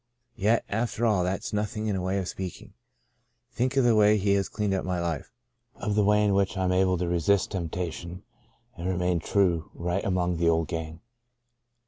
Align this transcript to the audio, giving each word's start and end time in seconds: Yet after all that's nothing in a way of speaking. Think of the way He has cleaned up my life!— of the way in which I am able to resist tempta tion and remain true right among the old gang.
Yet 0.35 0.65
after 0.67 1.05
all 1.05 1.23
that's 1.23 1.53
nothing 1.53 1.85
in 1.85 1.95
a 1.95 2.01
way 2.01 2.17
of 2.17 2.27
speaking. 2.27 2.73
Think 3.51 3.77
of 3.77 3.83
the 3.83 3.93
way 3.95 4.17
He 4.17 4.33
has 4.33 4.49
cleaned 4.49 4.73
up 4.73 4.83
my 4.83 4.99
life!— 4.99 5.31
of 5.75 5.93
the 5.93 6.03
way 6.03 6.25
in 6.25 6.33
which 6.33 6.57
I 6.57 6.63
am 6.63 6.71
able 6.71 6.97
to 6.97 7.07
resist 7.07 7.51
tempta 7.51 7.93
tion 7.93 8.23
and 8.75 8.89
remain 8.89 9.19
true 9.19 9.69
right 9.75 10.03
among 10.03 10.37
the 10.37 10.49
old 10.49 10.67
gang. 10.69 11.01